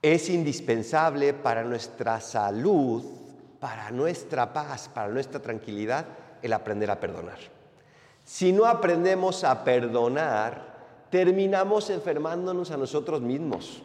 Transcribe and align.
Es 0.00 0.28
indispensable 0.28 1.34
para 1.34 1.64
nuestra 1.64 2.20
salud, 2.20 3.04
para 3.58 3.90
nuestra 3.90 4.52
paz, 4.52 4.88
para 4.88 5.08
nuestra 5.08 5.40
tranquilidad, 5.40 6.06
el 6.42 6.52
aprender 6.52 6.90
a 6.90 7.00
perdonar. 7.00 7.38
Si 8.24 8.52
no 8.52 8.66
aprendemos 8.66 9.42
a 9.42 9.64
perdonar, 9.64 11.06
terminamos 11.10 11.90
enfermándonos 11.90 12.70
a 12.70 12.76
nosotros 12.76 13.20
mismos. 13.22 13.82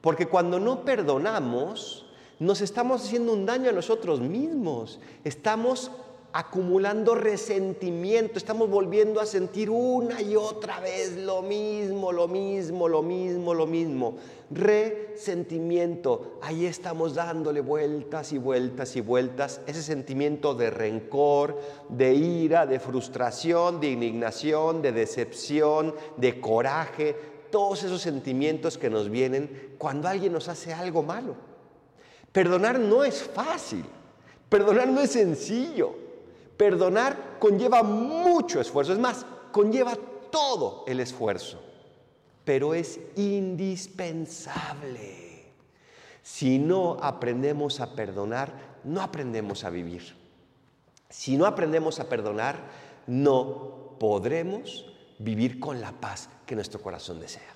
Porque 0.00 0.26
cuando 0.26 0.60
no 0.60 0.84
perdonamos, 0.84 2.06
nos 2.38 2.60
estamos 2.60 3.04
haciendo 3.04 3.32
un 3.32 3.46
daño 3.46 3.70
a 3.70 3.72
nosotros 3.72 4.20
mismos. 4.20 5.00
Estamos 5.24 5.90
acumulando 6.32 7.14
resentimiento, 7.14 8.38
estamos 8.38 8.68
volviendo 8.68 9.20
a 9.20 9.26
sentir 9.26 9.70
una 9.70 10.20
y 10.20 10.36
otra 10.36 10.80
vez 10.80 11.16
lo 11.16 11.40
mismo, 11.42 12.12
lo 12.12 12.28
mismo, 12.28 12.88
lo 12.88 13.02
mismo, 13.02 13.54
lo 13.54 13.66
mismo. 13.66 14.16
Resentimiento, 14.50 16.38
ahí 16.42 16.66
estamos 16.66 17.14
dándole 17.14 17.60
vueltas 17.60 18.32
y 18.32 18.38
vueltas 18.38 18.96
y 18.96 19.00
vueltas, 19.00 19.60
ese 19.66 19.82
sentimiento 19.82 20.54
de 20.54 20.70
rencor, 20.70 21.58
de 21.88 22.14
ira, 22.14 22.66
de 22.66 22.80
frustración, 22.80 23.80
de 23.80 23.88
indignación, 23.88 24.82
de 24.82 24.92
decepción, 24.92 25.94
de 26.16 26.40
coraje, 26.40 27.16
todos 27.50 27.82
esos 27.84 28.02
sentimientos 28.02 28.76
que 28.76 28.90
nos 28.90 29.08
vienen 29.08 29.74
cuando 29.78 30.08
alguien 30.08 30.32
nos 30.32 30.48
hace 30.48 30.74
algo 30.74 31.02
malo. 31.02 31.34
Perdonar 32.30 32.78
no 32.78 33.02
es 33.02 33.22
fácil, 33.22 33.84
perdonar 34.50 34.88
no 34.88 35.00
es 35.00 35.12
sencillo. 35.12 36.05
Perdonar 36.56 37.36
conlleva 37.38 37.82
mucho 37.82 38.60
esfuerzo, 38.60 38.92
es 38.92 38.98
más, 38.98 39.26
conlleva 39.52 39.96
todo 40.30 40.84
el 40.86 41.00
esfuerzo, 41.00 41.60
pero 42.44 42.74
es 42.74 43.00
indispensable. 43.16 45.44
Si 46.22 46.58
no 46.58 46.98
aprendemos 47.00 47.80
a 47.80 47.94
perdonar, 47.94 48.52
no 48.84 49.00
aprendemos 49.00 49.64
a 49.64 49.70
vivir. 49.70 50.14
Si 51.08 51.36
no 51.36 51.46
aprendemos 51.46 52.00
a 52.00 52.08
perdonar, 52.08 52.56
no 53.06 53.96
podremos 53.98 54.92
vivir 55.18 55.60
con 55.60 55.80
la 55.80 55.92
paz 55.92 56.28
que 56.44 56.54
nuestro 56.54 56.80
corazón 56.80 57.20
desea. 57.20 57.54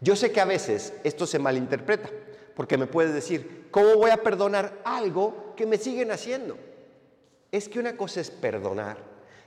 Yo 0.00 0.16
sé 0.16 0.32
que 0.32 0.40
a 0.40 0.44
veces 0.44 0.94
esto 1.04 1.26
se 1.26 1.38
malinterpreta, 1.38 2.08
porque 2.54 2.78
me 2.78 2.86
puedes 2.86 3.12
decir, 3.12 3.68
¿cómo 3.70 3.96
voy 3.96 4.10
a 4.10 4.22
perdonar 4.22 4.80
algo 4.84 5.52
que 5.56 5.66
me 5.66 5.76
siguen 5.76 6.10
haciendo? 6.10 6.56
Es 7.56 7.68
que 7.68 7.78
una 7.78 7.96
cosa 7.96 8.20
es 8.20 8.32
perdonar 8.32 8.96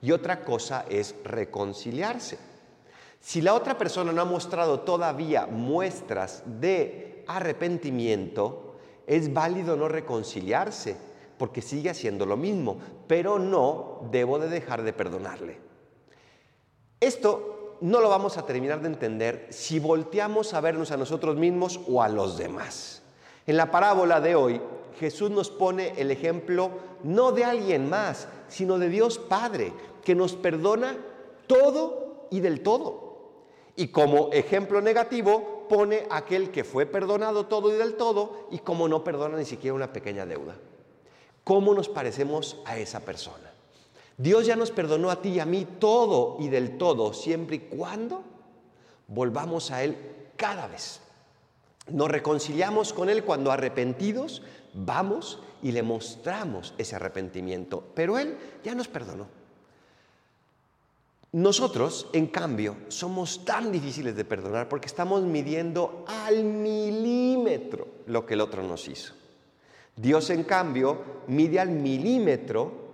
y 0.00 0.12
otra 0.12 0.42
cosa 0.42 0.86
es 0.88 1.14
reconciliarse. 1.22 2.38
Si 3.20 3.42
la 3.42 3.52
otra 3.52 3.76
persona 3.76 4.10
no 4.10 4.22
ha 4.22 4.24
mostrado 4.24 4.80
todavía 4.80 5.46
muestras 5.46 6.42
de 6.46 7.22
arrepentimiento, 7.26 8.76
es 9.06 9.34
válido 9.34 9.76
no 9.76 9.86
reconciliarse, 9.86 10.96
porque 11.36 11.60
sigue 11.60 11.90
haciendo 11.90 12.24
lo 12.24 12.38
mismo, 12.38 12.78
pero 13.06 13.38
no 13.38 14.08
debo 14.10 14.38
de 14.38 14.48
dejar 14.48 14.82
de 14.82 14.94
perdonarle. 14.94 15.58
Esto 17.00 17.76
no 17.82 18.00
lo 18.00 18.08
vamos 18.08 18.38
a 18.38 18.46
terminar 18.46 18.80
de 18.80 18.88
entender 18.88 19.46
si 19.50 19.78
volteamos 19.78 20.54
a 20.54 20.62
vernos 20.62 20.90
a 20.90 20.96
nosotros 20.96 21.36
mismos 21.36 21.78
o 21.86 22.02
a 22.02 22.08
los 22.08 22.38
demás. 22.38 23.02
En 23.46 23.58
la 23.58 23.70
parábola 23.70 24.22
de 24.22 24.34
hoy, 24.34 24.62
Jesús 25.00 25.30
nos 25.30 25.48
pone 25.48 25.94
el 25.96 26.10
ejemplo 26.10 26.72
no 27.02 27.32
de 27.32 27.44
alguien 27.44 27.88
más, 27.88 28.28
sino 28.48 28.78
de 28.78 28.90
Dios 28.90 29.18
Padre, 29.18 29.72
que 30.04 30.14
nos 30.14 30.34
perdona 30.34 30.98
todo 31.46 32.28
y 32.30 32.40
del 32.40 32.62
todo. 32.62 33.30
Y 33.76 33.88
como 33.88 34.30
ejemplo 34.30 34.82
negativo 34.82 35.64
pone 35.70 36.06
aquel 36.10 36.50
que 36.50 36.64
fue 36.64 36.84
perdonado 36.84 37.46
todo 37.46 37.74
y 37.74 37.78
del 37.78 37.94
todo 37.94 38.48
y 38.50 38.58
como 38.58 38.88
no 38.88 39.02
perdona 39.02 39.38
ni 39.38 39.46
siquiera 39.46 39.72
una 39.72 39.90
pequeña 39.90 40.26
deuda. 40.26 40.54
¿Cómo 41.44 41.72
nos 41.72 41.88
parecemos 41.88 42.58
a 42.66 42.76
esa 42.76 43.00
persona? 43.00 43.50
Dios 44.18 44.44
ya 44.44 44.54
nos 44.54 44.70
perdonó 44.70 45.10
a 45.10 45.22
ti 45.22 45.30
y 45.30 45.40
a 45.40 45.46
mí 45.46 45.66
todo 45.78 46.36
y 46.40 46.48
del 46.48 46.76
todo, 46.76 47.14
siempre 47.14 47.56
y 47.56 47.58
cuando 47.60 48.22
volvamos 49.08 49.70
a 49.70 49.82
Él 49.82 49.96
cada 50.36 50.68
vez. 50.68 51.00
Nos 51.88 52.10
reconciliamos 52.10 52.92
con 52.92 53.08
Él 53.08 53.24
cuando 53.24 53.50
arrepentidos 53.50 54.42
vamos 54.74 55.40
y 55.62 55.72
le 55.72 55.82
mostramos 55.82 56.74
ese 56.78 56.96
arrepentimiento, 56.96 57.84
pero 57.94 58.18
Él 58.18 58.36
ya 58.64 58.74
nos 58.74 58.88
perdonó. 58.88 59.26
Nosotros, 61.32 62.08
en 62.12 62.26
cambio, 62.26 62.76
somos 62.88 63.44
tan 63.44 63.70
difíciles 63.70 64.16
de 64.16 64.24
perdonar 64.24 64.68
porque 64.68 64.86
estamos 64.86 65.22
midiendo 65.22 66.04
al 66.08 66.42
milímetro 66.42 67.86
lo 68.06 68.26
que 68.26 68.34
el 68.34 68.40
otro 68.40 68.64
nos 68.64 68.88
hizo. 68.88 69.14
Dios, 69.94 70.30
en 70.30 70.42
cambio, 70.42 71.22
mide 71.28 71.60
al 71.60 71.70
milímetro 71.70 72.90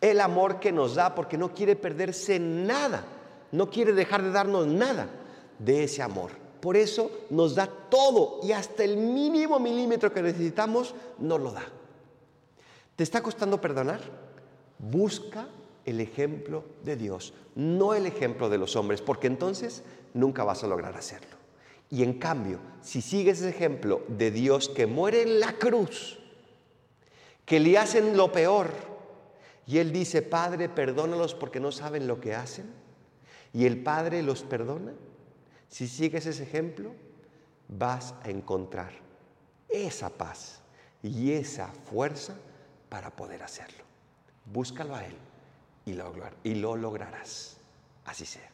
el 0.00 0.20
amor 0.20 0.60
que 0.60 0.72
nos 0.72 0.94
da 0.94 1.14
porque 1.14 1.36
no 1.36 1.52
quiere 1.52 1.76
perderse 1.76 2.38
nada, 2.38 3.04
no 3.52 3.68
quiere 3.68 3.92
dejar 3.92 4.22
de 4.22 4.30
darnos 4.30 4.66
nada 4.66 5.10
de 5.58 5.84
ese 5.84 6.02
amor. 6.02 6.30
Por 6.60 6.76
eso 6.76 7.10
nos 7.30 7.54
da 7.54 7.66
todo 7.66 8.40
y 8.42 8.52
hasta 8.52 8.84
el 8.84 8.96
mínimo 8.96 9.58
milímetro 9.58 10.12
que 10.12 10.22
necesitamos 10.22 10.94
nos 11.18 11.40
lo 11.40 11.52
da. 11.52 11.64
¿Te 12.96 13.02
está 13.02 13.22
costando 13.22 13.60
perdonar? 13.60 14.00
Busca 14.78 15.48
el 15.86 16.00
ejemplo 16.00 16.64
de 16.84 16.96
Dios, 16.96 17.32
no 17.54 17.94
el 17.94 18.06
ejemplo 18.06 18.48
de 18.48 18.58
los 18.58 18.76
hombres, 18.76 19.00
porque 19.00 19.26
entonces 19.26 19.82
nunca 20.14 20.44
vas 20.44 20.62
a 20.64 20.66
lograr 20.66 20.96
hacerlo. 20.96 21.36
Y 21.88 22.02
en 22.02 22.18
cambio, 22.18 22.58
si 22.82 23.00
sigues 23.00 23.38
ese 23.38 23.48
ejemplo 23.48 24.02
de 24.08 24.30
Dios 24.30 24.68
que 24.68 24.86
muere 24.86 25.22
en 25.22 25.40
la 25.40 25.54
cruz, 25.54 26.18
que 27.44 27.58
le 27.58 27.76
hacen 27.78 28.16
lo 28.16 28.30
peor, 28.30 28.70
y 29.66 29.78
Él 29.78 29.92
dice, 29.92 30.22
Padre, 30.22 30.68
perdónalos 30.68 31.34
porque 31.34 31.58
no 31.58 31.72
saben 31.72 32.06
lo 32.06 32.20
que 32.20 32.34
hacen, 32.34 32.70
y 33.52 33.66
el 33.66 33.82
Padre 33.82 34.22
los 34.22 34.42
perdona, 34.42 34.92
si 35.70 35.86
sigues 35.88 36.26
ese 36.26 36.42
ejemplo, 36.42 36.92
vas 37.68 38.14
a 38.22 38.30
encontrar 38.30 38.92
esa 39.68 40.10
paz 40.10 40.60
y 41.02 41.32
esa 41.32 41.68
fuerza 41.68 42.34
para 42.88 43.10
poder 43.10 43.42
hacerlo. 43.42 43.84
Búscalo 44.44 44.96
a 44.96 45.04
Él 45.04 45.14
y 45.86 45.94
lo, 45.94 46.12
y 46.42 46.54
lo 46.56 46.76
lograrás. 46.76 47.56
Así 48.04 48.26
sea. 48.26 48.50